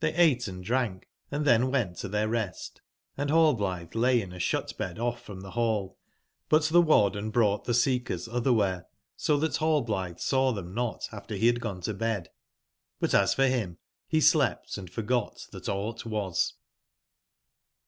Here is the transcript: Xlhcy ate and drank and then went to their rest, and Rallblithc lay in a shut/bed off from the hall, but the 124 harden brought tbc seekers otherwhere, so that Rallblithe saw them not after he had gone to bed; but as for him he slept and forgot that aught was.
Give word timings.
Xlhcy 0.00 0.18
ate 0.18 0.48
and 0.48 0.64
drank 0.64 1.08
and 1.30 1.44
then 1.44 1.70
went 1.70 1.96
to 1.98 2.08
their 2.08 2.26
rest, 2.28 2.82
and 3.16 3.30
Rallblithc 3.30 3.94
lay 3.94 4.20
in 4.20 4.32
a 4.32 4.40
shut/bed 4.40 4.98
off 4.98 5.22
from 5.22 5.42
the 5.42 5.52
hall, 5.52 5.96
but 6.48 6.64
the 6.64 6.82
124 6.82 7.00
harden 7.00 7.30
brought 7.30 7.64
tbc 7.64 7.76
seekers 7.76 8.26
otherwhere, 8.26 8.88
so 9.16 9.36
that 9.36 9.52
Rallblithe 9.60 10.18
saw 10.18 10.50
them 10.50 10.74
not 10.74 11.08
after 11.12 11.36
he 11.36 11.46
had 11.46 11.60
gone 11.60 11.82
to 11.82 11.94
bed; 11.94 12.30
but 12.98 13.14
as 13.14 13.32
for 13.32 13.46
him 13.46 13.78
he 14.08 14.20
slept 14.20 14.76
and 14.76 14.90
forgot 14.90 15.46
that 15.52 15.68
aught 15.68 16.04
was. 16.04 16.54